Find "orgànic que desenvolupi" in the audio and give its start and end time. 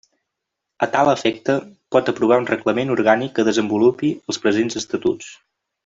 2.97-4.11